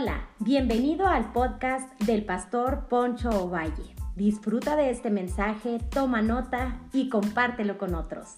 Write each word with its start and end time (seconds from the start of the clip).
Hola, 0.00 0.28
bienvenido 0.38 1.08
al 1.08 1.32
podcast 1.32 2.00
del 2.04 2.24
pastor 2.24 2.86
Poncho 2.88 3.30
Ovalle. 3.30 3.96
Disfruta 4.14 4.76
de 4.76 4.90
este 4.90 5.10
mensaje, 5.10 5.78
toma 5.90 6.22
nota 6.22 6.80
y 6.92 7.08
compártelo 7.08 7.78
con 7.78 7.96
otros. 7.96 8.36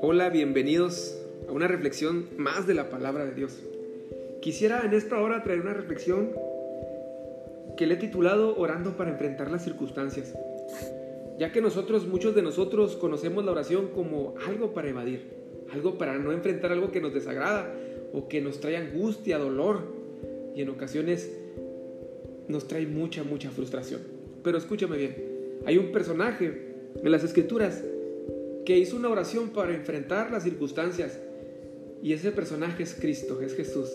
Hola, 0.00 0.28
bienvenidos 0.28 1.20
a 1.48 1.50
una 1.50 1.66
reflexión 1.66 2.28
más 2.38 2.68
de 2.68 2.74
la 2.74 2.88
palabra 2.88 3.24
de 3.24 3.34
Dios. 3.34 3.60
Quisiera 4.40 4.82
en 4.84 4.94
esta 4.94 5.18
hora 5.18 5.42
traer 5.42 5.62
una 5.62 5.74
reflexión 5.74 6.30
que 7.76 7.88
le 7.88 7.94
he 7.94 7.96
titulado 7.96 8.56
Orando 8.56 8.96
para 8.96 9.10
enfrentar 9.10 9.50
las 9.50 9.64
circunstancias 9.64 10.32
ya 11.42 11.50
que 11.50 11.60
nosotros, 11.60 12.06
muchos 12.06 12.36
de 12.36 12.42
nosotros 12.42 12.94
conocemos 12.94 13.44
la 13.44 13.50
oración 13.50 13.88
como 13.88 14.36
algo 14.46 14.72
para 14.72 14.90
evadir, 14.90 15.24
algo 15.72 15.98
para 15.98 16.16
no 16.16 16.30
enfrentar 16.30 16.70
algo 16.70 16.92
que 16.92 17.00
nos 17.00 17.12
desagrada 17.12 17.74
o 18.12 18.28
que 18.28 18.40
nos 18.40 18.60
trae 18.60 18.76
angustia, 18.76 19.38
dolor 19.38 19.80
y 20.54 20.62
en 20.62 20.68
ocasiones 20.68 21.36
nos 22.46 22.68
trae 22.68 22.86
mucha, 22.86 23.24
mucha 23.24 23.50
frustración. 23.50 24.02
Pero 24.44 24.56
escúchame 24.56 24.96
bien, 24.96 25.16
hay 25.66 25.78
un 25.78 25.90
personaje 25.90 26.76
en 27.02 27.10
las 27.10 27.24
escrituras 27.24 27.82
que 28.64 28.78
hizo 28.78 28.94
una 28.94 29.08
oración 29.08 29.48
para 29.48 29.74
enfrentar 29.74 30.30
las 30.30 30.44
circunstancias 30.44 31.18
y 32.04 32.12
ese 32.12 32.30
personaje 32.30 32.84
es 32.84 32.94
Cristo, 32.94 33.42
es 33.42 33.56
Jesús. 33.56 33.90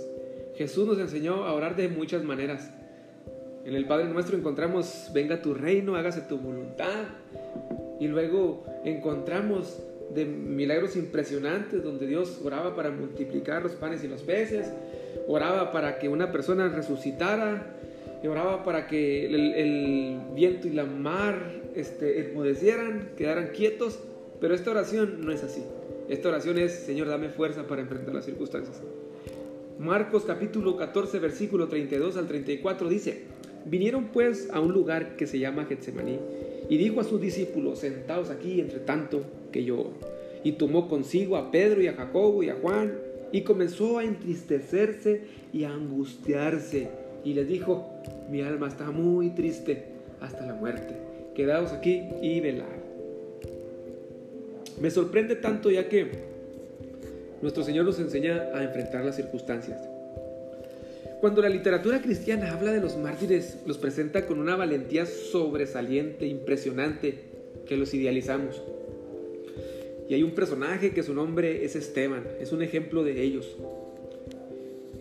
Jesús 0.56 0.86
nos 0.86 1.00
enseñó 1.00 1.46
a 1.46 1.54
orar 1.54 1.78
de 1.78 1.88
muchas 1.88 2.26
maneras. 2.26 2.74
En 3.68 3.76
el 3.76 3.84
Padre 3.84 4.06
nuestro 4.08 4.38
encontramos, 4.38 5.12
venga 5.14 5.42
tu 5.42 5.54
reino, 5.54 5.98
hágase 5.98 6.22
tu 6.22 6.38
voluntad. 6.38 7.04
Y 8.00 8.08
luego 8.08 8.64
encontramos 8.86 9.84
de 10.16 10.24
milagros 10.24 10.96
impresionantes 10.96 11.84
donde 11.84 12.08
Dios 12.08 12.40
oraba 12.46 12.78
para 12.78 12.92
multiplicar 12.92 13.64
los 13.64 13.74
panes 13.74 14.06
y 14.06 14.08
los 14.08 14.22
peces, 14.22 14.72
oraba 15.28 15.74
para 15.74 16.00
que 16.00 16.08
una 16.08 16.32
persona 16.32 16.70
resucitara, 16.70 17.76
oraba 18.26 18.64
para 18.64 18.88
que 18.88 19.26
el, 19.26 20.18
viento 20.34 20.70
y 20.70 20.72
la 20.72 20.86
mar 20.86 21.36
este, 21.76 22.34
quedaran 23.18 23.48
quietos, 23.50 24.00
pero 24.40 24.56
esta 24.56 24.72
oración 24.72 25.26
no 25.26 25.34
es 25.34 25.44
así. 25.44 25.62
Esta 26.08 26.30
oración 26.30 26.58
es, 26.58 26.72
Señor, 26.72 27.10
dame 27.10 27.28
fuerza 27.28 27.68
para 27.68 27.82
enfrentar 27.82 28.16
las 28.16 28.24
circunstancias. 28.24 28.82
Marcos 29.78 30.24
capítulo 30.26 30.78
14, 30.78 31.20
versículo 31.20 31.68
32 31.68 32.16
al 32.16 32.28
34 32.28 32.90
dice, 32.90 33.37
Vinieron 33.70 34.06
pues 34.14 34.50
a 34.52 34.60
un 34.60 34.72
lugar 34.72 35.18
que 35.18 35.28
se 35.28 35.40
llama 35.40 35.66
Getsemaní 35.66 36.20
y 36.70 36.78
dijo 36.78 37.02
a 37.02 37.04
sus 37.04 37.20
discípulos, 37.20 37.80
sentaos 37.80 38.30
aquí 38.30 38.62
entre 38.62 38.80
tanto 38.80 39.24
que 39.52 39.64
yo. 39.64 39.92
Y 40.44 40.54
tomó 40.54 40.88
consigo 40.88 41.36
a 41.36 41.52
Pedro 41.52 41.82
y 41.82 41.88
a 41.88 41.94
Jacobo 41.94 42.44
y 42.44 42.50
a 42.50 42.56
Juan 42.56 42.94
y 43.32 43.42
comenzó 43.42 44.00
a 44.00 44.04
entristecerse 44.04 45.22
y 45.52 45.66
a 45.66 45.74
angustiarse. 45.74 46.90
Y 47.26 47.34
les 47.34 47.48
dijo, 47.48 47.90
mi 48.30 48.42
alma 48.42 48.68
está 48.68 48.92
muy 48.92 49.32
triste 49.32 49.84
hasta 50.22 50.46
la 50.46 50.54
muerte. 50.54 50.96
Quedaos 51.36 51.72
aquí 51.72 52.04
y 52.22 52.40
velad. 52.40 52.66
Me 54.82 54.90
sorprende 54.92 55.36
tanto 55.36 55.70
ya 55.72 55.90
que 55.90 56.08
nuestro 57.42 57.64
Señor 57.64 57.86
nos 57.86 58.00
enseña 58.00 58.50
a 58.54 58.64
enfrentar 58.64 59.04
las 59.04 59.16
circunstancias. 59.16 59.97
Cuando 61.20 61.42
la 61.42 61.50
literatura 61.50 62.02
cristiana 62.02 62.52
habla 62.52 62.72
de 62.72 62.80
los 62.80 62.96
mártires, 62.96 63.58
los 63.66 63.80
presenta 63.80 64.28
con 64.28 64.40
una 64.40 64.56
valentía 64.56 65.08
sobresaliente, 65.08 66.28
impresionante, 66.28 67.16
que 67.66 67.76
los 67.76 67.94
idealizamos. 67.94 68.62
Y 70.08 70.14
hay 70.14 70.24
un 70.24 70.32
personaje 70.32 70.92
que 70.92 71.02
su 71.04 71.16
nombre 71.16 71.66
es 71.66 71.76
Esteban, 71.76 72.24
es 72.40 72.52
un 72.52 72.62
ejemplo 72.62 73.04
de 73.04 73.22
ellos. 73.22 73.58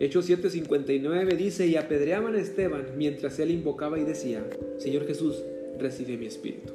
Hechos 0.01 0.29
7:59 0.29 1.37
dice, 1.37 1.67
y 1.67 1.77
apedreaban 1.77 2.35
a 2.35 2.41
Esteban 2.41 2.87
mientras 2.97 3.39
él 3.39 3.51
invocaba 3.51 3.99
y 3.99 4.05
decía, 4.05 4.43
Señor 4.79 5.07
Jesús, 5.07 5.43
recibe 5.79 6.17
mi 6.17 6.27
espíritu. 6.27 6.73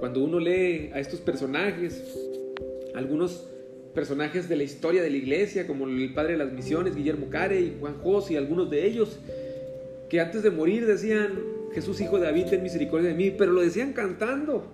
Cuando 0.00 0.22
uno 0.22 0.38
lee 0.38 0.90
a 0.94 1.00
estos 1.00 1.20
personajes, 1.20 2.02
algunos 2.94 3.48
personajes 3.94 4.48
de 4.48 4.56
la 4.56 4.62
historia 4.62 5.02
de 5.02 5.10
la 5.10 5.16
iglesia, 5.16 5.66
como 5.66 5.86
el 5.86 6.12
padre 6.14 6.32
de 6.32 6.38
las 6.38 6.52
misiones, 6.52 6.94
Guillermo 6.94 7.28
Care 7.30 7.60
y 7.60 7.76
Juan 7.80 7.94
Jos 8.02 8.30
y 8.30 8.36
algunos 8.36 8.70
de 8.70 8.86
ellos, 8.86 9.18
que 10.08 10.20
antes 10.20 10.42
de 10.42 10.50
morir 10.50 10.86
decían, 10.86 11.38
Jesús 11.72 12.00
hijo 12.00 12.18
de 12.18 12.26
David, 12.26 12.46
ten 12.46 12.62
misericordia 12.62 13.08
de 13.08 13.14
mí, 13.14 13.30
pero 13.30 13.52
lo 13.52 13.60
decían 13.60 13.92
cantando. 13.92 14.66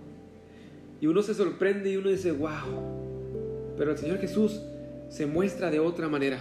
Y 1.00 1.06
uno 1.06 1.22
se 1.22 1.34
sorprende 1.34 1.90
y 1.90 1.96
uno 1.96 2.10
dice, 2.10 2.32
wow, 2.32 3.74
pero 3.76 3.92
el 3.92 3.98
Señor 3.98 4.18
Jesús 4.18 4.60
se 5.08 5.26
muestra 5.26 5.70
de 5.70 5.80
otra 5.80 6.08
manera. 6.08 6.38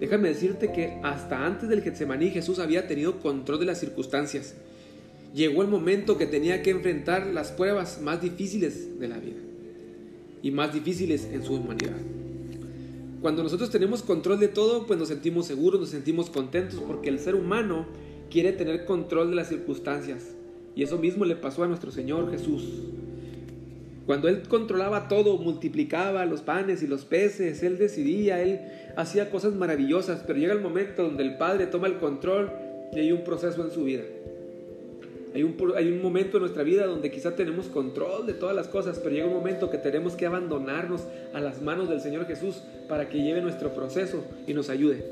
Déjame 0.00 0.28
decirte 0.28 0.72
que 0.72 0.98
hasta 1.02 1.46
antes 1.46 1.68
del 1.68 1.82
Getsemaní 1.82 2.30
Jesús 2.30 2.58
había 2.58 2.88
tenido 2.88 3.20
control 3.20 3.60
de 3.60 3.66
las 3.66 3.78
circunstancias. 3.78 4.54
Llegó 5.32 5.62
el 5.62 5.68
momento 5.68 6.18
que 6.18 6.26
tenía 6.26 6.62
que 6.62 6.70
enfrentar 6.70 7.26
las 7.26 7.52
pruebas 7.52 8.00
más 8.02 8.20
difíciles 8.20 8.98
de 8.98 9.08
la 9.08 9.18
vida 9.18 9.41
y 10.42 10.50
más 10.50 10.74
difíciles 10.74 11.28
en 11.32 11.42
su 11.42 11.54
humanidad. 11.54 11.96
Cuando 13.22 13.44
nosotros 13.44 13.70
tenemos 13.70 14.02
control 14.02 14.40
de 14.40 14.48
todo, 14.48 14.86
pues 14.86 14.98
nos 14.98 15.08
sentimos 15.08 15.46
seguros, 15.46 15.80
nos 15.80 15.90
sentimos 15.90 16.28
contentos, 16.28 16.80
porque 16.84 17.08
el 17.08 17.20
ser 17.20 17.36
humano 17.36 17.86
quiere 18.30 18.52
tener 18.52 18.84
control 18.84 19.30
de 19.30 19.36
las 19.36 19.48
circunstancias. 19.48 20.34
Y 20.74 20.82
eso 20.82 20.98
mismo 20.98 21.24
le 21.24 21.36
pasó 21.36 21.62
a 21.62 21.68
nuestro 21.68 21.92
Señor 21.92 22.30
Jesús. 22.32 22.64
Cuando 24.06 24.28
Él 24.28 24.42
controlaba 24.48 25.06
todo, 25.06 25.38
multiplicaba 25.38 26.26
los 26.26 26.40
panes 26.40 26.82
y 26.82 26.88
los 26.88 27.04
peces, 27.04 27.62
Él 27.62 27.78
decidía, 27.78 28.42
Él 28.42 28.60
hacía 28.96 29.30
cosas 29.30 29.54
maravillosas, 29.54 30.24
pero 30.26 30.40
llega 30.40 30.52
el 30.52 30.60
momento 30.60 31.04
donde 31.04 31.22
el 31.22 31.36
Padre 31.36 31.66
toma 31.66 31.86
el 31.86 31.98
control 31.98 32.50
y 32.92 32.98
hay 32.98 33.12
un 33.12 33.22
proceso 33.22 33.64
en 33.64 33.70
su 33.70 33.84
vida. 33.84 34.02
Hay 35.34 35.42
un, 35.42 35.56
hay 35.76 35.88
un 35.88 36.02
momento 36.02 36.36
en 36.36 36.42
nuestra 36.42 36.62
vida 36.62 36.86
donde 36.86 37.10
quizá 37.10 37.34
tenemos 37.34 37.66
control 37.66 38.26
de 38.26 38.34
todas 38.34 38.54
las 38.54 38.68
cosas, 38.68 38.98
pero 38.98 39.14
llega 39.14 39.26
un 39.26 39.32
momento 39.32 39.70
que 39.70 39.78
tenemos 39.78 40.14
que 40.14 40.26
abandonarnos 40.26 41.02
a 41.32 41.40
las 41.40 41.62
manos 41.62 41.88
del 41.88 42.00
Señor 42.00 42.26
Jesús 42.26 42.62
para 42.88 43.08
que 43.08 43.22
lleve 43.22 43.40
nuestro 43.40 43.72
proceso 43.74 44.24
y 44.46 44.52
nos 44.52 44.68
ayude. 44.68 45.02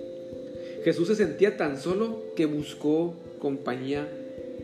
Jesús 0.84 1.08
se 1.08 1.14
sentía 1.14 1.56
tan 1.56 1.78
solo 1.78 2.22
que 2.36 2.47
buscó 2.47 3.14
compañía, 3.38 4.08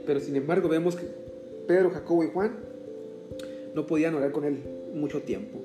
pero 0.06 0.20
sin 0.20 0.36
embargo 0.36 0.68
vemos 0.68 0.96
que 0.96 1.06
Pedro, 1.66 1.90
Jacobo 1.90 2.24
y 2.24 2.28
Juan 2.28 2.52
no 3.74 3.86
podían 3.86 4.14
orar 4.14 4.32
con 4.32 4.44
él 4.44 4.58
mucho 4.94 5.22
tiempo. 5.22 5.58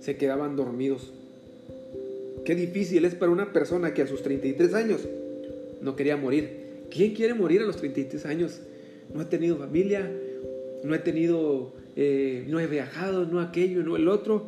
Se 0.00 0.16
quedaban 0.16 0.56
dormidos. 0.56 1.12
Qué 2.44 2.54
difícil 2.54 3.04
es 3.04 3.14
para 3.14 3.32
una 3.32 3.52
persona 3.52 3.94
que 3.94 4.02
a 4.02 4.06
sus 4.06 4.22
33 4.22 4.74
años 4.74 5.00
no 5.80 5.96
quería 5.96 6.16
morir. 6.16 6.64
¿Quién 6.90 7.14
quiere 7.14 7.34
morir 7.34 7.62
a 7.62 7.64
los 7.64 7.76
33 7.76 8.26
años? 8.26 8.60
No 9.12 9.22
he 9.22 9.24
tenido 9.24 9.56
familia, 9.56 10.10
no 10.82 10.94
he 10.94 10.98
tenido, 10.98 11.72
eh, 11.96 12.44
no 12.48 12.60
he 12.60 12.66
viajado, 12.66 13.26
no 13.26 13.40
aquello, 13.40 13.82
no 13.82 13.96
el 13.96 14.08
otro. 14.08 14.46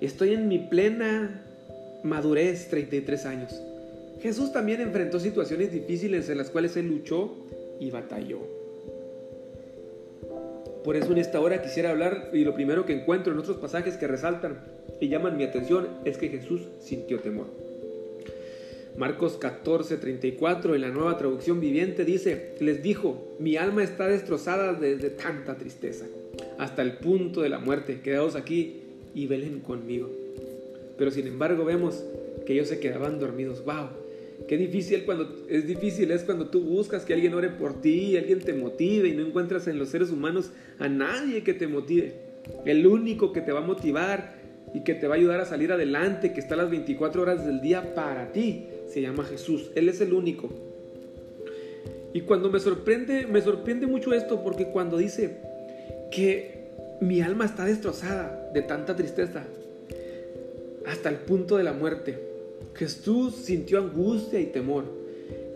Estoy 0.00 0.34
en 0.34 0.48
mi 0.48 0.58
plena 0.58 1.42
madurez, 2.02 2.68
33 2.68 3.26
años. 3.26 3.62
Jesús 4.20 4.52
también 4.52 4.80
enfrentó 4.80 5.20
situaciones 5.20 5.72
difíciles 5.72 6.28
en 6.28 6.38
las 6.38 6.50
cuales 6.50 6.76
él 6.76 6.88
luchó 6.88 7.34
y 7.80 7.90
batalló. 7.90 8.40
Por 10.84 10.96
eso 10.96 11.12
en 11.12 11.18
esta 11.18 11.40
hora 11.40 11.62
quisiera 11.62 11.90
hablar 11.90 12.30
y 12.32 12.44
lo 12.44 12.54
primero 12.54 12.86
que 12.86 12.92
encuentro 12.92 13.32
en 13.32 13.38
otros 13.40 13.56
pasajes 13.56 13.96
que 13.96 14.06
resaltan 14.06 14.60
y 15.00 15.08
llaman 15.08 15.36
mi 15.36 15.44
atención 15.44 15.88
es 16.04 16.16
que 16.16 16.28
Jesús 16.28 16.62
sintió 16.80 17.18
temor. 17.18 17.65
Marcos 18.98 19.36
14, 19.36 19.98
34 19.98 20.74
en 20.74 20.80
la 20.80 20.88
nueva 20.88 21.18
traducción 21.18 21.60
viviente 21.60 22.04
dice, 22.04 22.54
les 22.60 22.82
dijo, 22.82 23.36
mi 23.38 23.56
alma 23.56 23.84
está 23.84 24.08
destrozada 24.08 24.72
desde 24.72 25.10
tanta 25.10 25.58
tristeza, 25.58 26.06
hasta 26.58 26.80
el 26.80 26.92
punto 26.92 27.42
de 27.42 27.50
la 27.50 27.58
muerte, 27.58 28.00
quedaos 28.00 28.36
aquí 28.36 28.80
y 29.14 29.26
velen 29.26 29.60
conmigo. 29.60 30.10
Pero 30.96 31.10
sin 31.10 31.26
embargo 31.26 31.64
vemos 31.66 32.04
que 32.46 32.54
ellos 32.54 32.68
se 32.68 32.80
quedaban 32.80 33.18
dormidos. 33.20 33.62
¡Wow! 33.64 33.88
Qué 34.48 34.56
difícil 34.56 35.04
cuando 35.04 35.44
es 35.48 35.66
difícil 35.66 36.10
es 36.10 36.22
cuando 36.22 36.48
tú 36.48 36.60
buscas 36.60 37.04
que 37.04 37.12
alguien 37.12 37.34
ore 37.34 37.50
por 37.50 37.80
ti, 37.80 38.16
alguien 38.16 38.40
te 38.40 38.54
motive 38.54 39.08
y 39.08 39.12
no 39.12 39.26
encuentras 39.26 39.66
en 39.66 39.78
los 39.78 39.90
seres 39.90 40.10
humanos 40.10 40.52
a 40.78 40.88
nadie 40.88 41.42
que 41.42 41.52
te 41.52 41.66
motive. 41.66 42.14
El 42.64 42.86
único 42.86 43.32
que 43.32 43.40
te 43.40 43.52
va 43.52 43.60
a 43.60 43.66
motivar 43.66 44.36
y 44.74 44.84
que 44.84 44.94
te 44.94 45.06
va 45.06 45.14
a 45.14 45.18
ayudar 45.18 45.40
a 45.40 45.46
salir 45.46 45.72
adelante, 45.72 46.32
que 46.32 46.40
está 46.40 46.54
las 46.54 46.70
24 46.70 47.22
horas 47.22 47.46
del 47.46 47.60
día 47.60 47.94
para 47.94 48.32
ti, 48.32 48.66
se 48.88 49.02
llama 49.02 49.24
Jesús. 49.24 49.70
Él 49.74 49.88
es 49.88 50.00
el 50.00 50.12
único. 50.12 50.48
Y 52.12 52.22
cuando 52.22 52.50
me 52.50 52.60
sorprende, 52.60 53.26
me 53.26 53.42
sorprende 53.42 53.86
mucho 53.86 54.14
esto 54.14 54.42
porque 54.42 54.68
cuando 54.68 54.96
dice 54.96 55.36
que 56.10 56.70
mi 57.00 57.20
alma 57.20 57.44
está 57.44 57.64
destrozada 57.64 58.50
de 58.54 58.62
tanta 58.62 58.96
tristeza 58.96 59.44
hasta 60.86 61.08
el 61.10 61.16
punto 61.16 61.58
de 61.58 61.64
la 61.64 61.72
muerte, 61.72 62.18
Jesús 62.74 63.34
sintió 63.34 63.78
angustia 63.78 64.40
y 64.40 64.46
temor. 64.46 64.84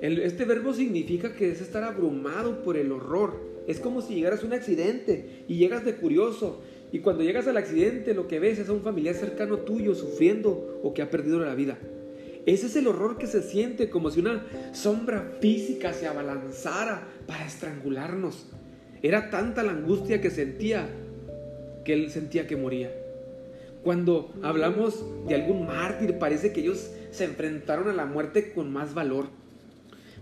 este 0.02 0.44
verbo 0.44 0.74
significa 0.74 1.32
que 1.34 1.50
es 1.50 1.60
estar 1.60 1.82
abrumado 1.82 2.62
por 2.62 2.76
el 2.76 2.92
horror, 2.92 3.38
es 3.66 3.78
como 3.80 4.02
si 4.02 4.16
llegaras 4.16 4.42
a 4.42 4.46
un 4.46 4.52
accidente 4.52 5.44
y 5.48 5.56
llegas 5.56 5.84
de 5.84 5.94
curioso. 5.94 6.60
Y 6.92 6.98
cuando 6.98 7.22
llegas 7.22 7.46
al 7.46 7.56
accidente 7.56 8.14
lo 8.14 8.26
que 8.26 8.40
ves 8.40 8.58
es 8.58 8.68
a 8.68 8.72
un 8.72 8.82
familiar 8.82 9.14
cercano 9.14 9.58
tuyo 9.58 9.94
sufriendo 9.94 10.80
o 10.82 10.92
que 10.92 11.02
ha 11.02 11.10
perdido 11.10 11.38
la 11.38 11.54
vida. 11.54 11.78
Ese 12.46 12.66
es 12.66 12.76
el 12.76 12.86
horror 12.86 13.18
que 13.18 13.26
se 13.26 13.42
siente 13.42 13.90
como 13.90 14.10
si 14.10 14.20
una 14.20 14.46
sombra 14.72 15.32
física 15.40 15.92
se 15.92 16.06
abalanzara 16.06 17.06
para 17.26 17.46
estrangularnos. 17.46 18.46
Era 19.02 19.30
tanta 19.30 19.62
la 19.62 19.72
angustia 19.72 20.20
que 20.20 20.30
sentía 20.30 20.88
que 21.84 21.92
él 21.92 22.10
sentía 22.10 22.46
que 22.46 22.56
moría. 22.56 22.92
Cuando 23.82 24.32
hablamos 24.42 25.04
de 25.26 25.34
algún 25.34 25.66
mártir, 25.66 26.18
parece 26.18 26.52
que 26.52 26.60
ellos 26.60 26.90
se 27.10 27.24
enfrentaron 27.24 27.88
a 27.88 27.94
la 27.94 28.04
muerte 28.04 28.52
con 28.52 28.72
más 28.72 28.94
valor. 28.94 29.26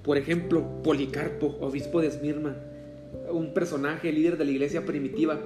Por 0.04 0.16
ejemplo, 0.16 0.82
Policarpo, 0.82 1.56
obispo 1.60 2.00
de 2.00 2.08
Esmirna, 2.08 2.56
un 3.30 3.52
personaje 3.54 4.12
líder 4.12 4.38
de 4.38 4.44
la 4.44 4.50
iglesia 4.52 4.86
primitiva, 4.86 5.40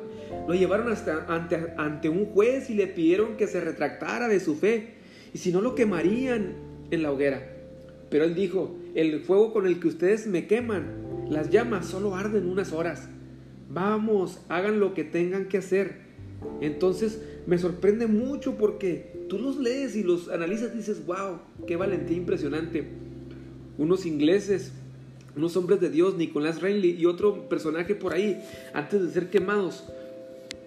lo 0.47 0.55
llevaron 0.55 0.93
hasta 0.93 1.25
ante, 1.29 1.73
ante 1.77 2.09
un 2.09 2.27
juez 2.27 2.69
y 2.69 2.75
le 2.75 2.87
pidieron 2.87 3.37
que 3.37 3.47
se 3.47 3.61
retractara 3.61 4.29
de 4.29 4.41
su 4.41 4.57
fe, 4.57 4.95
y 5.33 5.39
si 5.39 5.53
no 5.53 5.61
lo 5.61 5.75
quemarían 5.75 6.55
en 6.91 7.03
la 7.03 7.13
hoguera. 7.13 7.49
Pero 8.11 8.25
él 8.25 8.35
dijo, 8.35 8.77
el 8.95 9.21
fuego 9.21 9.53
con 9.53 9.67
el 9.67 9.81
que 9.81 9.89
ustedes 9.89 10.27
me 10.27 10.47
queman, 10.47 11.27
las 11.31 11.51
llamas 11.51 11.87
solo 11.87 12.15
arden 12.15 12.47
unas 12.47 12.73
horas. 12.73 13.09
Vamos, 13.71 14.41
hagan 14.49 14.81
lo 14.81 14.93
que 14.93 15.05
tengan 15.05 15.47
que 15.47 15.59
hacer 15.59 16.03
entonces 16.61 17.21
me 17.47 17.59
sorprende 17.59 18.07
mucho 18.07 18.57
porque 18.57 19.25
tú 19.29 19.39
los 19.39 19.59
lees 19.59 19.97
y 19.97 20.03
los 20.03 20.29
analizas 20.29 20.73
y 20.75 20.79
dices, 20.79 21.05
wow, 21.07 21.39
qué 21.67 21.77
valentía 21.77 22.17
impresionante. 22.17 22.85
Unos 23.79 24.07
ingleses, 24.07 24.73
unos 25.37 25.57
hombres 25.57 25.81
de 25.81 25.91
Dios, 25.91 26.17
Nicolás 26.17 26.61
Reinley 26.61 26.91
y 26.93 27.07
otro 27.07 27.49
personaje 27.49 27.95
por 27.95 28.13
ahí, 28.13 28.43
antes 28.75 29.03
de 29.03 29.11
ser 29.11 29.31
quemados, 29.31 29.85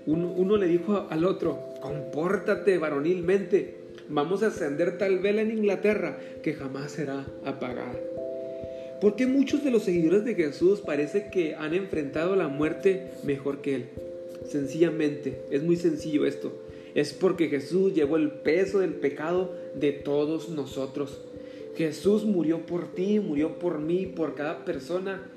uno, 0.06 0.58
le 0.58 0.68
dijo 0.68 1.08
al 1.10 1.26
otro, 1.26 1.60
compórtate 1.82 2.78
varonilmente, 2.78 3.85
vamos 4.10 4.44
a 4.44 4.48
encender 4.48 4.98
tal 4.98 5.20
vela 5.20 5.42
en 5.42 5.52
Inglaterra 5.52 6.18
que 6.44 6.54
jamás 6.54 6.92
será 6.92 7.26
apagada. 7.44 7.96
Porque 9.02 9.28
muchos 9.28 9.64
de 9.64 9.72
los 9.72 9.84
seguidores 9.84 10.24
de 10.26 10.36
Jesús 10.36 10.82
parece 10.82 11.30
que 11.30 11.56
han 11.56 11.74
enfrentado 11.74 12.36
la 12.36 12.48
muerte 12.48 13.12
mejor 13.24 13.62
que 13.62 13.76
él. 13.76 13.86
Sencillamente, 14.48 15.42
es 15.52 15.64
muy 15.64 15.76
sencillo 15.76 16.26
esto. 16.26 16.54
Es 16.94 17.14
porque 17.14 17.50
Jesús 17.50 17.94
llevó 17.94 18.16
el 18.16 18.32
peso 18.32 18.80
del 18.80 18.94
pecado 18.94 19.54
de 19.76 19.92
todos 19.92 20.50
nosotros. 20.50 21.20
Jesús 21.76 22.24
murió 22.24 22.66
por 22.66 22.94
ti, 22.94 23.20
murió 23.20 23.60
por 23.60 23.80
mí, 23.80 24.06
por 24.06 24.34
cada 24.34 24.64
persona 24.64 25.30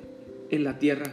en 0.51 0.63
la 0.63 0.79
tierra. 0.79 1.13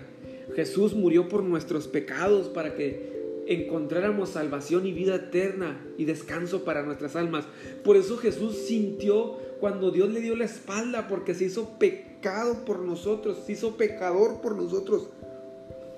Jesús 0.56 0.94
murió 0.94 1.28
por 1.28 1.44
nuestros 1.44 1.88
pecados 1.88 2.48
para 2.50 2.76
que 2.76 3.15
encontráramos 3.48 4.30
salvación 4.30 4.86
y 4.86 4.94
vida 4.94 5.16
eterna 5.16 5.80
y 5.98 6.06
descanso 6.06 6.64
para 6.64 6.84
nuestras 6.84 7.16
almas. 7.16 7.46
Por 7.84 7.98
eso 7.98 8.18
Jesús 8.18 8.58
sintió 8.58 9.38
cuando 9.60 9.92
Dios 9.92 10.10
le 10.10 10.22
dio 10.22 10.36
la 10.36 10.46
espalda 10.46 11.08
porque 11.08 11.34
se 11.34 11.46
hizo 11.46 11.78
pecado 11.78 12.66
por 12.66 12.80
nosotros, 12.80 13.38
se 13.46 13.54
hizo 13.54 13.78
pecador 13.78 14.42
por 14.42 14.56
nosotros. 14.56 15.10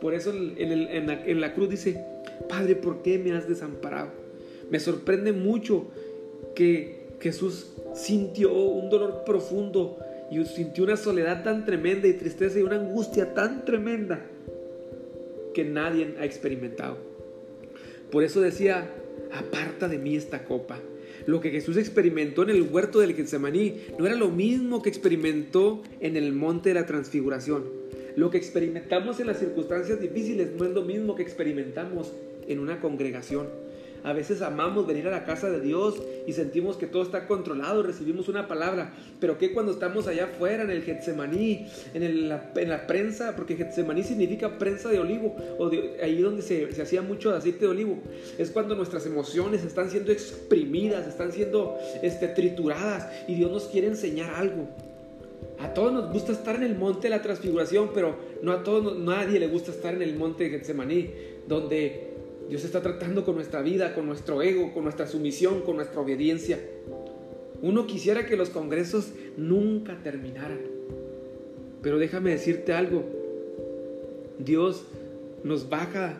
Por 0.01 0.13
eso 0.13 0.31
en, 0.31 1.41
la, 1.41 1.53
cruz 1.53 1.69
dice, 1.69 2.03
Padre, 2.47 2.75
¿por 2.75 3.01
qué 3.01 3.17
me 3.17 3.33
has 3.33 3.47
desamparado? 3.47 4.09
Me 4.69 4.79
sorprende 4.79 5.31
mucho 5.31 5.85
que 6.55 7.07
Jesús 7.19 7.71
sintió 7.95 8.53
un 8.53 8.89
dolor 8.89 9.23
profundo 9.25 9.97
y 10.29 10.43
sintió 10.45 10.83
una 10.83 10.97
soledad 10.97 11.43
tan 11.43 11.65
tremenda 11.65 12.07
y 12.07 12.13
tristeza 12.13 12.59
y 12.59 12.61
una 12.61 12.75
angustia 12.75 13.33
tan 13.33 13.65
tremenda 13.65 14.23
que 15.53 15.63
nadie 15.63 16.15
ha 16.19 16.25
experimentado. 16.25 17.16
Por 18.11 18.23
eso 18.23 18.41
decía, 18.41 18.89
aparta 19.31 19.87
de 19.87 19.97
mí 19.97 20.15
esta 20.15 20.45
copa. 20.45 20.79
Lo 21.25 21.41
que 21.41 21.51
Jesús 21.51 21.75
experimentó 21.75 22.43
en 22.43 22.51
el 22.51 22.61
huerto 22.61 22.99
del 22.99 23.13
Getsemaní 23.13 23.81
no 23.99 24.05
era 24.05 24.15
lo 24.15 24.29
mismo 24.29 24.81
que 24.81 24.89
experimentó 24.89 25.81
en 25.99 26.15
el 26.15 26.31
monte 26.31 26.69
de 26.69 26.75
la 26.75 26.85
transfiguración. 26.85 27.65
Lo 28.15 28.29
que 28.29 28.37
experimentamos 28.37 29.19
en 29.19 29.27
las 29.27 29.39
circunstancias 29.39 29.99
difíciles 29.99 30.51
no 30.57 30.65
es 30.65 30.71
lo 30.71 30.83
mismo 30.83 31.15
que 31.15 31.23
experimentamos 31.23 32.13
en 32.47 32.59
una 32.59 32.79
congregación. 32.79 33.47
A 34.03 34.13
veces 34.13 34.41
amamos 34.41 34.87
venir 34.87 35.07
a 35.07 35.11
la 35.11 35.25
casa 35.25 35.49
de 35.49 35.59
Dios 35.59 36.01
y 36.25 36.33
sentimos 36.33 36.77
que 36.77 36.87
todo 36.87 37.03
está 37.03 37.27
controlado, 37.27 37.83
recibimos 37.83 38.27
una 38.27 38.47
palabra, 38.47 38.93
pero 39.19 39.37
¿qué 39.37 39.53
cuando 39.53 39.71
estamos 39.71 40.07
allá 40.07 40.25
afuera 40.25 40.63
en 40.63 40.71
el 40.71 40.83
Getsemaní, 40.83 41.67
en, 41.93 42.29
la, 42.29 42.87
prensa? 42.87 43.35
Porque 43.35 43.55
Getsemaní 43.55 44.03
significa 44.03 44.57
prensa 44.57 44.89
de 44.89 44.99
olivo, 44.99 45.35
o 45.57 45.69
ahí 46.01 46.21
donde 46.21 46.41
se, 46.41 46.69
hacía 46.81 47.01
mucho 47.01 47.33
aceite 47.33 47.59
de 47.59 47.67
olivo. 47.67 47.99
Es 48.37 48.51
cuando 48.51 48.75
nuestras 48.75 49.05
emociones 49.05 49.63
están 49.63 49.89
siendo 49.89 50.11
exprimidas, 50.11 51.07
están 51.07 51.31
siendo 51.31 51.77
este, 52.01 52.27
trituradas 52.27 53.07
y 53.27 53.35
Dios 53.35 53.51
nos 53.51 53.65
quiere 53.65 53.87
enseñar 53.87 54.33
algo. 54.35 54.67
A 55.59 55.73
todos 55.73 55.91
nos 55.91 56.11
gusta 56.11 56.31
estar 56.31 56.55
en 56.55 56.63
el 56.63 56.75
monte 56.75 57.03
de 57.03 57.09
la 57.09 57.21
transfiguración, 57.21 57.89
pero 57.93 58.15
no 58.43 58.51
a 58.51 58.63
todos, 58.63 58.97
nadie 58.97 59.39
le 59.39 59.47
gusta 59.47 59.71
estar 59.71 59.93
en 59.93 60.03
el 60.03 60.15
monte 60.15 60.43
de 60.43 60.49
Getsemaní, 60.51 61.09
donde 61.47 62.16
Dios 62.49 62.63
está 62.63 62.81
tratando 62.81 63.25
con 63.25 63.35
nuestra 63.35 63.61
vida, 63.61 63.93
con 63.93 64.05
nuestro 64.05 64.41
ego, 64.41 64.73
con 64.73 64.83
nuestra 64.83 65.07
sumisión, 65.07 65.61
con 65.61 65.75
nuestra 65.75 65.99
obediencia. 65.99 66.59
Uno 67.61 67.87
quisiera 67.87 68.25
que 68.25 68.37
los 68.37 68.49
congresos 68.49 69.11
nunca 69.35 69.97
terminaran. 70.03 70.59
Pero 71.81 71.97
déjame 71.97 72.31
decirte 72.31 72.73
algo. 72.73 73.03
Dios 74.39 74.83
nos 75.43 75.69
baja 75.69 76.17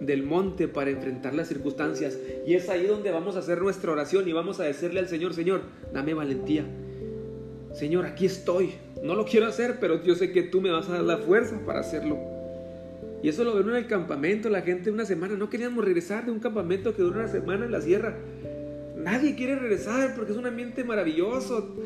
del 0.00 0.22
monte 0.22 0.68
para 0.68 0.90
enfrentar 0.90 1.34
las 1.34 1.48
circunstancias. 1.48 2.18
Y 2.46 2.54
es 2.54 2.68
ahí 2.68 2.86
donde 2.86 3.10
vamos 3.10 3.36
a 3.36 3.40
hacer 3.40 3.60
nuestra 3.60 3.92
oración 3.92 4.28
y 4.28 4.32
vamos 4.32 4.60
a 4.60 4.64
decirle 4.64 5.00
al 5.00 5.08
Señor, 5.08 5.34
Señor, 5.34 5.62
dame 5.92 6.14
valentía. 6.14 6.64
Señor, 7.72 8.06
aquí 8.06 8.26
estoy. 8.26 8.74
No 9.02 9.14
lo 9.14 9.24
quiero 9.24 9.46
hacer, 9.46 9.78
pero 9.80 10.02
yo 10.02 10.14
sé 10.14 10.32
que 10.32 10.42
tú 10.42 10.60
me 10.60 10.70
vas 10.70 10.88
a 10.88 10.94
dar 10.94 11.04
la 11.04 11.18
fuerza 11.18 11.60
para 11.64 11.80
hacerlo. 11.80 12.37
Y 13.22 13.28
eso 13.28 13.42
lo 13.42 13.54
vieron 13.54 13.70
en 13.72 13.78
el 13.78 13.86
campamento, 13.86 14.48
la 14.48 14.62
gente 14.62 14.90
una 14.90 15.04
semana. 15.04 15.34
No 15.36 15.50
queríamos 15.50 15.84
regresar 15.84 16.24
de 16.24 16.30
un 16.30 16.38
campamento 16.38 16.94
que 16.94 17.02
dura 17.02 17.20
una 17.20 17.28
semana 17.28 17.64
en 17.64 17.72
la 17.72 17.80
sierra. 17.80 18.16
Nadie 18.96 19.34
quiere 19.34 19.56
regresar 19.56 20.14
porque 20.14 20.32
es 20.32 20.38
un 20.38 20.46
ambiente 20.46 20.84
maravilloso. 20.84 21.76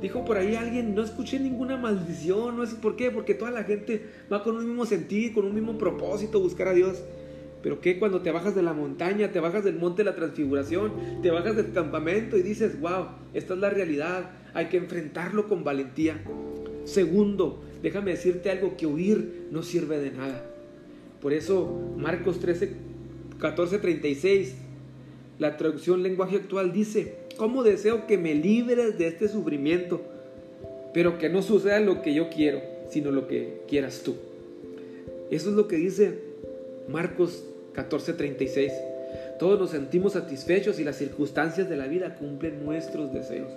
Dijo 0.00 0.24
por 0.24 0.36
ahí 0.36 0.54
alguien, 0.54 0.94
no 0.94 1.02
escuché 1.02 1.38
ninguna 1.38 1.76
maldición. 1.76 2.56
No 2.56 2.66
sé 2.66 2.76
por 2.76 2.96
qué, 2.96 3.10
porque 3.10 3.34
toda 3.34 3.50
la 3.50 3.64
gente 3.64 4.04
va 4.30 4.42
con 4.42 4.56
un 4.56 4.66
mismo 4.66 4.84
sentido, 4.84 5.34
con 5.34 5.46
un 5.46 5.54
mismo 5.54 5.78
propósito, 5.78 6.40
buscar 6.40 6.68
a 6.68 6.74
Dios. 6.74 7.02
Pero 7.62 7.80
¿qué 7.80 7.98
cuando 7.98 8.20
te 8.20 8.30
bajas 8.32 8.54
de 8.54 8.62
la 8.62 8.72
montaña, 8.72 9.30
te 9.30 9.40
bajas 9.40 9.64
del 9.64 9.76
monte 9.76 10.02
de 10.02 10.10
la 10.10 10.16
transfiguración, 10.16 10.92
te 11.22 11.30
bajas 11.30 11.56
del 11.56 11.72
campamento 11.72 12.36
y 12.36 12.42
dices, 12.42 12.80
wow, 12.80 13.06
esta 13.34 13.54
es 13.54 13.60
la 13.60 13.70
realidad, 13.70 14.30
hay 14.52 14.66
que 14.66 14.78
enfrentarlo 14.78 15.46
con 15.46 15.62
valentía. 15.62 16.20
Segundo, 16.84 17.62
déjame 17.80 18.10
decirte 18.10 18.50
algo, 18.50 18.76
que 18.76 18.86
huir 18.86 19.46
no 19.52 19.62
sirve 19.62 19.98
de 19.98 20.10
nada. 20.10 20.44
Por 21.22 21.32
eso 21.32 21.66
Marcos 21.96 22.40
13, 22.40 22.72
14, 23.38 23.78
36, 23.78 24.56
la 25.38 25.56
traducción 25.56 26.02
lenguaje 26.02 26.36
actual 26.36 26.72
dice, 26.72 27.14
¿cómo 27.36 27.62
deseo 27.62 28.08
que 28.08 28.18
me 28.18 28.34
libres 28.34 28.98
de 28.98 29.06
este 29.06 29.28
sufrimiento? 29.28 30.02
Pero 30.92 31.18
que 31.18 31.28
no 31.28 31.40
suceda 31.42 31.78
lo 31.78 32.02
que 32.02 32.12
yo 32.12 32.28
quiero, 32.28 32.60
sino 32.90 33.12
lo 33.12 33.28
que 33.28 33.62
quieras 33.68 34.02
tú. 34.04 34.16
Eso 35.30 35.50
es 35.50 35.54
lo 35.54 35.68
que 35.68 35.76
dice 35.76 36.18
Marcos 36.88 37.44
14:36. 37.74 38.72
Todos 39.38 39.60
nos 39.60 39.70
sentimos 39.70 40.14
satisfechos 40.14 40.80
y 40.80 40.84
las 40.84 40.96
circunstancias 40.96 41.68
de 41.68 41.76
la 41.76 41.86
vida 41.86 42.16
cumplen 42.16 42.64
nuestros 42.64 43.12
deseos. 43.12 43.50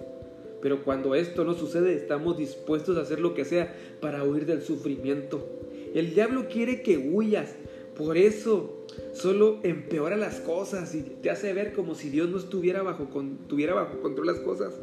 Pero 0.62 0.84
cuando 0.84 1.16
esto 1.16 1.44
no 1.44 1.56
sucede, 1.56 1.96
estamos 1.96 2.38
dispuestos 2.38 2.98
a 2.98 3.02
hacer 3.02 3.20
lo 3.20 3.34
que 3.34 3.44
sea 3.44 3.76
para 4.02 4.24
huir 4.24 4.46
del 4.46 4.62
sufrimiento. 4.62 5.65
El 5.96 6.14
diablo 6.14 6.48
quiere 6.48 6.84
que 6.84 6.98
huyas. 6.98 7.56
Por 7.98 8.18
eso 8.18 8.86
solo 9.14 9.60
empeora 9.64 10.18
las 10.18 10.42
cosas 10.42 10.94
y 10.94 11.02
te 11.02 11.32
hace 11.32 11.54
ver 11.54 11.74
como 11.74 11.96
si 11.96 12.10
Dios 12.10 12.30
no 12.30 12.38
estuviera 12.38 12.84
bajo, 12.84 13.08
tuviera 13.48 13.74
bajo 13.74 14.02
control 14.02 14.28
las 14.28 14.40
cosas. 14.42 14.74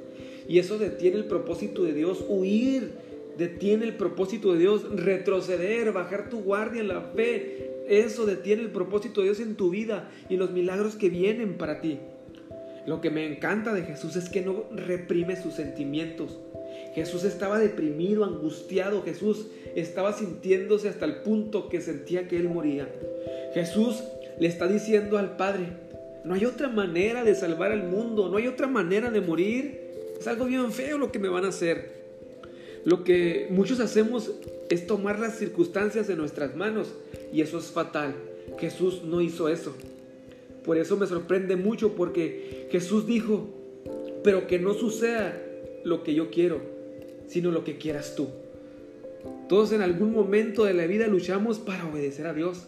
Y 0.49 0.59
eso 0.59 0.79
detiene 0.79 1.19
el 1.19 1.27
propósito 1.27 1.85
de 1.85 1.93
Dios, 1.93 2.25
huir. 2.27 3.13
Detiene 3.37 3.85
el 3.85 3.97
propósito 3.97 4.53
de 4.53 4.59
Dios, 4.59 4.85
retroceder, 4.95 5.93
bajar 5.93 6.29
tu 6.29 6.43
guardia 6.43 6.83
en 6.83 6.89
la 6.89 7.01
fe, 7.01 7.73
eso 7.89 8.27
detiene 8.27 8.63
el 8.63 8.71
propósito 8.71 9.21
de 9.21 9.29
Dios 9.29 9.41
en 9.41 9.57
tu 9.57 9.71
vida 9.71 10.11
y 10.29 10.37
los 10.37 10.51
milagros 10.51 10.97
que 10.97 11.09
vienen 11.09 11.57
para 11.59 11.81
ti. 11.81 11.99
Lo 12.87 13.01
que 13.01 13.11
me 13.11 13.27
encanta 13.27 13.73
de 13.73 13.83
Jesús 13.83 14.17
es 14.17 14.29
que 14.29 14.43
no 14.43 14.65
reprime 14.73 15.41
sus 15.41 15.55
sentimientos. 15.55 16.39
Jesús 16.95 17.25
estaba 17.25 17.59
deprimido, 17.59 18.25
angustiado. 18.25 19.03
Jesús 19.03 19.47
estaba 19.75 20.13
sintiéndose 20.13 20.89
hasta 20.89 21.05
el 21.05 21.17
punto 21.17 21.69
que 21.69 21.81
sentía 21.81 22.29
que 22.29 22.37
él 22.37 22.49
moría. 22.49 22.89
Jesús 23.55 24.03
le 24.39 24.49
está 24.49 24.67
diciendo 24.67 25.19
al 25.19 25.37
Padre, 25.37 25.67
no 26.25 26.35
hay 26.35 26.45
otra 26.45 26.69
manera 26.69 27.25
de 27.25 27.35
salvar 27.35 27.73
al 27.73 27.85
mundo, 27.85 28.29
no 28.29 28.37
hay 28.37 28.47
otra 28.47 28.67
manera 28.67 29.11
de 29.11 29.21
morir. 29.21 29.81
Es 30.19 30.27
algo 30.27 30.45
bien 30.45 30.71
feo 30.73 30.99
lo 30.99 31.11
que 31.11 31.19
me 31.19 31.29
van 31.29 31.45
a 31.45 31.49
hacer. 31.49 32.03
Lo 32.85 33.05
que 33.05 33.49
muchos 33.51 33.81
hacemos 33.81 34.33
es 34.69 34.87
tomar 34.87 35.19
las 35.19 35.39
circunstancias 35.39 36.09
en 36.09 36.19
nuestras 36.19 36.57
manos 36.57 36.93
y 37.33 37.41
eso 37.41 37.59
es 37.59 37.67
fatal. 37.67 38.15
Jesús 38.59 39.03
no 39.05 39.21
hizo 39.21 39.49
eso. 39.49 39.75
Por 40.65 40.77
eso 40.77 40.97
me 40.97 41.07
sorprende 41.07 41.57
mucho 41.57 41.95
porque 41.95 42.69
Jesús 42.71 43.07
dijo, 43.07 43.49
pero 44.23 44.47
que 44.47 44.59
no 44.59 44.75
suceda 44.75 45.41
lo 45.85 46.03
que 46.05 46.15
yo 46.15 46.31
quiero, 46.31 46.61
sino 47.33 47.51
lo 47.51 47.65
que 47.65 47.79
quieras 47.79 48.15
tú. 48.15 48.29
Todos 49.49 49.73
en 49.73 49.81
algún 49.81 50.13
momento 50.13 50.65
de 50.65 50.75
la 50.75 50.87
vida 50.87 51.07
luchamos 51.07 51.59
para 51.59 51.89
obedecer 51.89 52.27
a 52.27 52.35
Dios. 52.35 52.67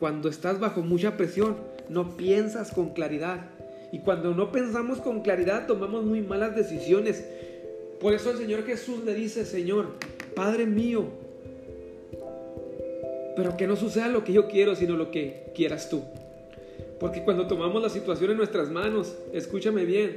Cuando 0.00 0.28
estás 0.28 0.58
bajo 0.58 0.82
mucha 0.82 1.16
presión, 1.16 1.56
no 1.88 2.16
piensas 2.16 2.72
con 2.72 2.92
claridad. 2.92 3.46
Y 3.92 4.00
cuando 4.00 4.34
no 4.34 4.50
pensamos 4.50 5.00
con 5.00 5.22
claridad, 5.22 5.68
tomamos 5.68 6.04
muy 6.04 6.22
malas 6.22 6.56
decisiones. 6.56 7.24
Por 8.00 8.12
eso 8.12 8.32
el 8.32 8.38
Señor 8.38 8.64
Jesús 8.64 9.04
le 9.04 9.14
dice, 9.14 9.44
Señor, 9.44 9.90
Padre 10.34 10.66
mío, 10.66 11.04
pero 13.36 13.56
que 13.56 13.68
no 13.68 13.76
suceda 13.76 14.08
lo 14.08 14.24
que 14.24 14.32
yo 14.32 14.48
quiero, 14.48 14.74
sino 14.74 14.96
lo 14.96 15.12
que 15.12 15.52
quieras 15.54 15.88
tú. 15.88 16.02
Porque 16.98 17.22
cuando 17.22 17.46
tomamos 17.46 17.80
la 17.80 17.90
situación 17.90 18.32
en 18.32 18.38
nuestras 18.38 18.70
manos, 18.70 19.16
escúchame 19.32 19.84
bien, 19.84 20.16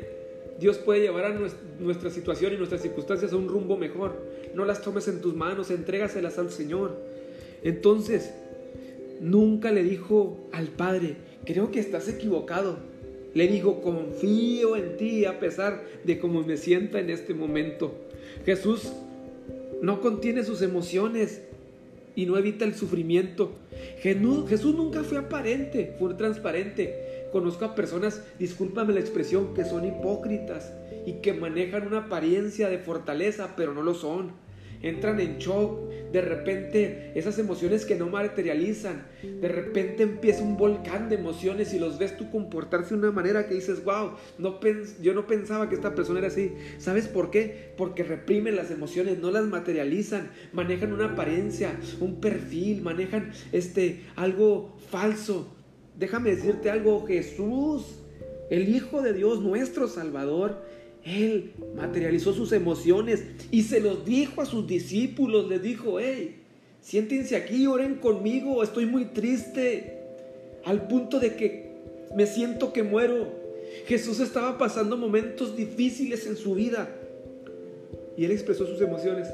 Dios 0.60 0.78
puede 0.78 1.02
llevar 1.02 1.26
a 1.26 1.40
nuestra 1.80 2.10
situación 2.10 2.54
y 2.54 2.58
nuestras 2.58 2.82
circunstancias 2.82 3.34
a 3.34 3.36
un 3.36 3.48
rumbo 3.48 3.78
mejor. 3.78 4.22
No 4.54 4.66
las 4.66 4.82
tomes 4.82 5.08
en 5.08 5.22
tus 5.22 5.34
manos, 5.34 5.72
entrégaselas 5.72 6.38
al 6.38 6.52
Señor. 6.52 6.98
Entonces, 7.64 8.32
nunca 9.20 9.72
le 9.72 9.84
dijo 9.84 10.48
al 10.52 10.68
Padre, 10.68 11.16
creo 11.46 11.72
que 11.72 11.80
estás 11.80 12.08
equivocado. 12.08 12.78
Le 13.34 13.48
dijo, 13.48 13.82
confío 13.82 14.76
en 14.76 14.96
ti 14.98 15.26
a 15.26 15.40
pesar 15.40 15.84
de 16.04 16.20
cómo 16.20 16.44
me 16.44 16.58
sienta 16.58 17.00
en 17.00 17.10
este 17.10 17.34
momento. 17.34 17.96
Jesús 18.46 18.94
no 19.82 20.02
contiene 20.02 20.44
sus 20.44 20.62
emociones 20.62 21.42
y 22.16 22.28
no 22.28 22.38
evita 22.38 22.64
el 22.64 22.76
sufrimiento. 22.76 23.54
Jesús 24.02 24.76
nunca 24.76 25.04
fue 25.04 25.18
aparente, 25.18 25.96
fue 25.98 26.14
transparente. 26.14 27.03
Conozco 27.34 27.66
a 27.66 27.74
personas, 27.74 28.22
discúlpame 28.38 28.94
la 28.94 29.00
expresión, 29.00 29.56
que 29.56 29.66
son 29.66 29.86
hipócritas 29.86 30.72
y 31.08 31.14
que 31.14 31.34
manejan 31.34 31.88
una 31.88 32.06
apariencia 32.06 32.70
de 32.70 32.78
fortaleza, 32.78 33.56
pero 33.58 33.74
no 33.74 33.82
lo 33.82 33.96
son. 33.96 34.34
Entran 34.84 35.20
en 35.20 35.40
shock, 35.40 35.90
de 36.12 36.22
repente 36.22 37.12
esas 37.16 37.40
emociones 37.40 37.86
que 37.86 37.96
no 37.96 38.08
materializan, 38.08 39.08
de 39.24 39.48
repente 39.48 40.04
empieza 40.04 40.44
un 40.44 40.58
volcán 40.58 41.10
de 41.10 41.16
emociones 41.16 41.74
y 41.74 41.80
los 41.80 41.98
ves 41.98 42.18
tú 42.18 42.30
comportarse 42.30 42.94
de 42.94 43.00
una 43.00 43.12
manera 43.12 43.48
que 43.48 43.56
dices, 43.56 43.84
wow, 43.84 44.12
no 44.38 44.60
yo 45.02 45.16
no 45.16 45.26
pensaba 45.26 45.70
que 45.70 45.76
esta 45.76 45.96
persona 45.96 46.20
era 46.20 46.28
así. 46.28 46.54
¿Sabes 46.78 47.08
por 47.08 47.32
qué? 47.32 47.74
Porque 47.78 48.04
reprimen 48.04 48.56
las 48.56 48.70
emociones, 48.70 49.18
no 49.18 49.32
las 49.32 49.46
materializan, 49.46 50.30
manejan 50.52 50.94
una 50.94 51.14
apariencia, 51.14 51.80
un 52.00 52.22
perfil, 52.22 52.84
manejan 52.84 53.32
este 53.54 54.04
algo 54.16 54.78
falso, 54.92 55.53
Déjame 55.98 56.36
decirte 56.36 56.70
algo, 56.70 57.06
Jesús, 57.06 57.84
el 58.50 58.70
Hijo 58.70 59.02
de 59.02 59.14
Dios, 59.14 59.42
nuestro 59.42 59.88
Salvador, 59.88 60.64
Él 61.04 61.52
materializó 61.76 62.34
sus 62.34 62.52
emociones 62.52 63.24
y 63.52 63.64
se 63.64 63.80
los 63.80 64.06
dijo 64.06 64.42
a 64.42 64.46
sus 64.46 64.68
discípulos, 64.68 65.48
les 65.50 65.62
dijo, 65.62 66.00
hey, 66.00 66.42
siéntense 66.82 67.36
aquí, 67.36 67.68
oren 67.68 67.96
conmigo, 67.96 68.64
estoy 68.64 68.86
muy 68.86 69.06
triste, 69.06 70.00
al 70.66 70.88
punto 70.88 71.20
de 71.20 71.36
que 71.36 71.74
me 72.16 72.26
siento 72.26 72.74
que 72.74 72.84
muero. 72.84 73.28
Jesús 73.86 74.20
estaba 74.20 74.58
pasando 74.58 74.98
momentos 74.98 75.56
difíciles 75.56 76.26
en 76.28 76.38
su 76.38 76.54
vida 76.56 76.90
y 78.16 78.26
Él 78.26 78.32
expresó 78.32 78.66
sus 78.66 78.82
emociones. 78.82 79.28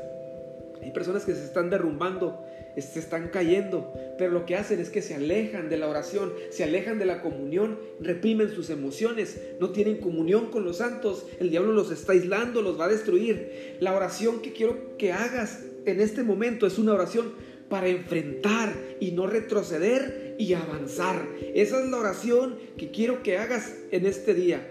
Hay 0.81 0.91
personas 0.91 1.25
que 1.25 1.33
se 1.33 1.43
están 1.43 1.69
derrumbando, 1.69 2.39
se 2.77 2.99
están 2.99 3.29
cayendo, 3.29 3.93
pero 4.17 4.31
lo 4.31 4.45
que 4.45 4.55
hacen 4.55 4.79
es 4.79 4.89
que 4.89 5.01
se 5.01 5.15
alejan 5.15 5.69
de 5.69 5.77
la 5.77 5.87
oración, 5.87 6.31
se 6.49 6.63
alejan 6.63 6.99
de 6.99 7.05
la 7.05 7.21
comunión, 7.21 7.79
reprimen 7.99 8.49
sus 8.49 8.69
emociones, 8.69 9.39
no 9.59 9.71
tienen 9.71 9.97
comunión 9.97 10.47
con 10.47 10.63
los 10.63 10.77
santos, 10.77 11.25
el 11.39 11.49
diablo 11.49 11.73
los 11.73 11.91
está 11.91 12.13
aislando, 12.13 12.61
los 12.61 12.79
va 12.79 12.85
a 12.85 12.89
destruir. 12.89 13.77
La 13.79 13.95
oración 13.95 14.41
que 14.41 14.53
quiero 14.53 14.97
que 14.97 15.11
hagas 15.11 15.63
en 15.85 15.99
este 15.99 16.23
momento 16.23 16.67
es 16.67 16.77
una 16.77 16.93
oración 16.93 17.33
para 17.69 17.87
enfrentar 17.87 18.73
y 18.99 19.11
no 19.11 19.27
retroceder 19.27 20.35
y 20.37 20.53
avanzar. 20.53 21.27
Esa 21.53 21.83
es 21.83 21.89
la 21.89 21.97
oración 21.97 22.57
que 22.77 22.91
quiero 22.91 23.23
que 23.23 23.37
hagas 23.37 23.75
en 23.91 24.05
este 24.05 24.33
día. 24.33 24.65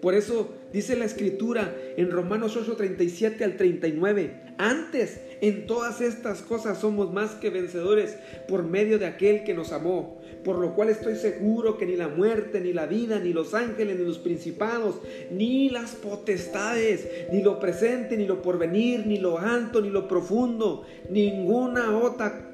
Por 0.00 0.14
eso 0.14 0.54
dice 0.72 0.96
la 0.96 1.04
escritura 1.04 1.74
en 1.96 2.10
Romanos 2.10 2.56
8, 2.56 2.74
37 2.74 3.44
al 3.44 3.56
39, 3.56 4.54
antes 4.58 5.20
en 5.40 5.66
todas 5.66 6.00
estas 6.00 6.42
cosas 6.42 6.78
somos 6.78 7.12
más 7.12 7.32
que 7.32 7.50
vencedores 7.50 8.16
por 8.48 8.62
medio 8.62 8.98
de 8.98 9.06
aquel 9.06 9.42
que 9.44 9.54
nos 9.54 9.72
amó, 9.72 10.20
por 10.44 10.58
lo 10.58 10.74
cual 10.74 10.90
estoy 10.90 11.16
seguro 11.16 11.78
que 11.78 11.86
ni 11.86 11.96
la 11.96 12.08
muerte, 12.08 12.60
ni 12.60 12.72
la 12.72 12.86
vida, 12.86 13.18
ni 13.18 13.32
los 13.32 13.54
ángeles, 13.54 13.98
ni 13.98 14.04
los 14.04 14.18
principados, 14.18 14.96
ni 15.30 15.70
las 15.70 15.92
potestades, 15.92 17.08
ni 17.32 17.42
lo 17.42 17.58
presente, 17.58 18.16
ni 18.16 18.26
lo 18.26 18.42
porvenir, 18.42 19.06
ni 19.06 19.18
lo 19.18 19.38
alto, 19.38 19.80
ni 19.80 19.90
lo 19.90 20.08
profundo, 20.08 20.84
ninguna 21.08 21.98
otra 21.98 22.48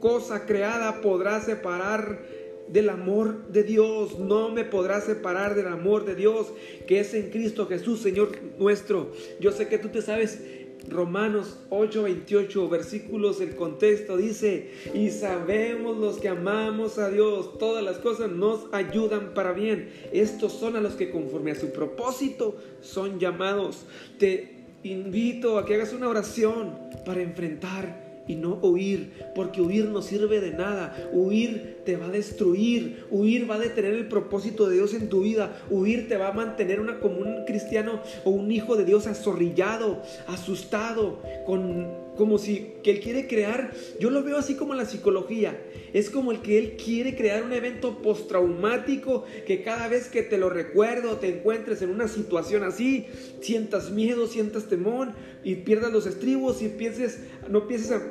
cosa 0.00 0.46
creada 0.46 1.00
podrá 1.00 1.40
separar 1.40 2.20
del 2.68 2.90
amor 2.90 3.48
de 3.48 3.62
Dios. 3.62 4.18
No 4.18 4.50
me 4.50 4.64
podrá 4.64 5.00
separar 5.00 5.54
del 5.54 5.68
amor 5.68 6.04
de 6.04 6.14
Dios 6.14 6.48
que 6.86 7.00
es 7.00 7.14
en 7.14 7.30
Cristo 7.30 7.66
Jesús, 7.66 8.00
Señor 8.00 8.30
nuestro. 8.58 9.12
Yo 9.40 9.52
sé 9.52 9.68
que 9.68 9.78
tú 9.78 9.88
te 9.88 10.02
sabes 10.02 10.40
Romanos 10.88 11.58
8:28, 11.70 12.68
versículos, 12.68 13.40
el 13.40 13.56
contexto 13.56 14.16
dice, 14.16 14.70
y 14.94 15.10
sabemos 15.10 15.98
los 15.98 16.18
que 16.18 16.28
amamos 16.28 16.98
a 16.98 17.10
Dios, 17.10 17.58
todas 17.58 17.84
las 17.84 17.98
cosas 17.98 18.30
nos 18.30 18.66
ayudan 18.72 19.34
para 19.34 19.52
bien. 19.52 19.90
Estos 20.12 20.52
son 20.52 20.76
a 20.76 20.80
los 20.80 20.94
que 20.94 21.10
conforme 21.10 21.52
a 21.52 21.54
su 21.54 21.72
propósito 21.72 22.56
son 22.80 23.18
llamados. 23.18 23.86
Te 24.18 24.66
invito 24.82 25.58
a 25.58 25.64
que 25.64 25.74
hagas 25.74 25.92
una 25.92 26.08
oración 26.08 26.76
para 27.04 27.20
enfrentar 27.22 28.07
y 28.28 28.36
no 28.36 28.54
huir, 28.62 29.12
porque 29.34 29.60
huir 29.60 29.86
no 29.86 30.02
sirve 30.02 30.40
de 30.40 30.52
nada. 30.52 31.10
Huir 31.12 31.78
te 31.84 31.96
va 31.96 32.06
a 32.06 32.10
destruir, 32.10 33.04
huir 33.10 33.50
va 33.50 33.56
a 33.56 33.58
detener 33.58 33.94
el 33.94 34.06
propósito 34.06 34.68
de 34.68 34.76
Dios 34.76 34.94
en 34.94 35.08
tu 35.08 35.22
vida, 35.22 35.56
huir 35.70 36.08
te 36.08 36.16
va 36.16 36.28
a 36.28 36.32
mantener 36.32 36.80
una, 36.80 37.00
como 37.00 37.18
un 37.18 37.44
cristiano 37.46 38.00
o 38.24 38.30
un 38.30 38.52
hijo 38.52 38.76
de 38.76 38.84
Dios 38.84 39.06
azorrillado, 39.06 40.02
asustado, 40.26 41.20
con 41.46 42.07
como 42.18 42.36
si 42.36 42.72
que 42.82 42.90
él 42.90 43.00
quiere 43.00 43.28
crear, 43.28 43.72
yo 44.00 44.10
lo 44.10 44.24
veo 44.24 44.36
así 44.36 44.56
como 44.56 44.74
la 44.74 44.84
psicología, 44.84 45.56
es 45.92 46.10
como 46.10 46.32
el 46.32 46.42
que 46.42 46.58
él 46.58 46.76
quiere 46.76 47.14
crear 47.14 47.44
un 47.44 47.52
evento 47.52 48.02
postraumático 48.02 49.24
que 49.46 49.62
cada 49.62 49.86
vez 49.86 50.08
que 50.08 50.24
te 50.24 50.36
lo 50.36 50.50
recuerdo, 50.50 51.18
te 51.18 51.28
encuentres 51.28 51.80
en 51.80 51.90
una 51.90 52.08
situación 52.08 52.64
así, 52.64 53.06
sientas 53.40 53.92
miedo, 53.92 54.26
sientas 54.26 54.64
temor 54.64 55.12
y 55.44 55.54
pierdas 55.54 55.92
los 55.92 56.06
estribos 56.06 56.60
y 56.60 56.68
pienses, 56.68 57.20
no 57.48 57.68
pienses 57.68 57.92
a 57.92 58.02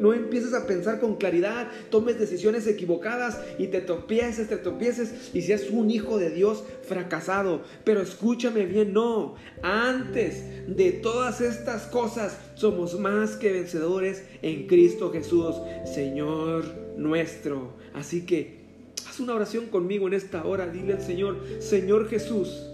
no 0.00 0.12
empieces 0.12 0.54
a 0.54 0.66
pensar 0.66 1.00
con 1.00 1.16
claridad, 1.16 1.68
tomes 1.90 2.18
decisiones 2.18 2.66
equivocadas 2.66 3.40
y 3.58 3.68
te 3.68 3.80
tropieces, 3.80 4.48
te 4.48 4.56
tropieces 4.56 5.30
y 5.32 5.42
seas 5.42 5.70
un 5.70 5.90
hijo 5.90 6.18
de 6.18 6.30
Dios 6.30 6.64
fracasado. 6.82 7.62
Pero 7.84 8.00
escúchame 8.00 8.66
bien, 8.66 8.92
no. 8.92 9.36
Antes 9.62 10.44
de 10.66 10.92
todas 10.92 11.40
estas 11.40 11.82
cosas 11.86 12.38
somos 12.54 12.98
más 12.98 13.36
que 13.36 13.52
vencedores 13.52 14.24
en 14.42 14.66
Cristo 14.66 15.10
Jesús, 15.12 15.56
Señor 15.94 16.64
nuestro. 16.96 17.74
Así 17.94 18.26
que 18.26 18.64
haz 19.08 19.20
una 19.20 19.34
oración 19.34 19.66
conmigo 19.66 20.08
en 20.08 20.14
esta 20.14 20.44
hora. 20.44 20.66
Dile 20.66 20.94
al 20.94 21.02
Señor, 21.02 21.40
Señor 21.60 22.08
Jesús, 22.08 22.66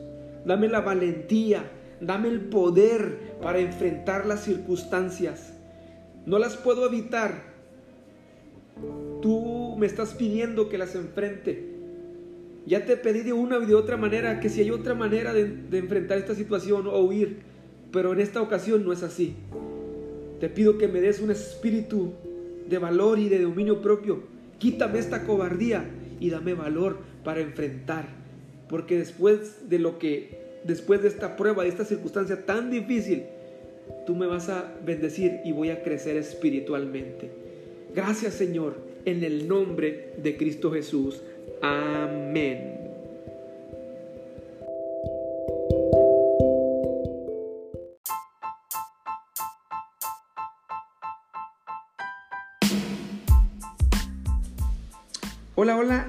dame 0.45 0.69
la 0.69 0.81
valentía, 0.81 1.71
dame 2.01 2.29
el 2.29 2.41
poder 2.41 3.37
para 3.43 3.59
enfrentar 3.59 4.27
las 4.27 4.45
circunstancias 4.45 5.55
no 6.27 6.39
las 6.39 6.57
puedo 6.57 6.87
evitar. 6.87 7.51
Tú 9.23 9.77
me 9.79 9.87
estás 9.87 10.15
pidiendo 10.15 10.69
que 10.69 10.79
las 10.79 10.95
enfrente. 10.95 11.71
Ya 12.67 12.85
te 12.85 12.97
pedí 12.97 13.21
de 13.23 13.33
una 13.33 13.59
y 13.59 13.67
de 13.67 13.75
otra 13.75 13.97
manera 13.97 14.41
que 14.41 14.49
si 14.49 14.61
hay 14.61 14.71
otra 14.71 14.95
manera 14.95 15.33
de, 15.33 15.79
enfrentar 15.79 16.19
esta 16.19 16.35
situación 16.35 16.87
o 16.87 17.01
huir, 17.01 17.39
pero 17.91 18.13
en 18.13 18.21
esta 18.21 18.41
ocasión 18.43 18.85
no 18.85 18.93
es 18.93 19.03
así. 19.03 19.35
Te 20.39 20.49
pido 20.49 20.79
que 20.79 20.89
me 20.89 21.01
des 21.01 21.21
un 21.21 21.31
espíritu 21.31 22.13
de 22.69 22.79
valor 22.79 23.19
y 23.19 23.29
de 23.29 23.43
dominio 23.43 23.83
propio. 23.83 24.23
Quítame 24.59 24.99
esta 24.99 25.25
cobardía 25.25 25.85
y 26.21 26.31
dame 26.31 26.55
valor 26.55 26.99
para 27.25 27.41
enfrentar. 27.41 28.07
Porque 28.69 28.97
después 28.97 29.69
de 29.69 29.79
lo 29.79 29.99
que, 29.99 30.61
después 30.65 31.03
de 31.03 31.09
esta 31.09 31.37
prueba, 31.37 31.65
de 31.65 31.71
esta 31.71 31.85
circunstancia 31.85 32.47
tan 32.47 32.71
difícil, 32.71 33.25
tú 34.07 34.15
me 34.15 34.27
vas 34.27 34.49
a 34.49 34.75
bendecir 34.85 35.41
y 35.45 35.53
voy 35.53 35.71
a 35.71 35.83
crecer 35.83 36.17
espiritualmente. 36.17 37.31
Gracias 37.95 38.35
Señor, 38.35 38.79
en 39.05 39.25
el 39.25 39.49
nombre 39.49 40.15
de 40.23 40.37
Cristo 40.37 40.71
Jesús. 40.73 41.23
Amén. 41.63 42.81
Hola, 55.63 55.77
hola, 55.77 56.09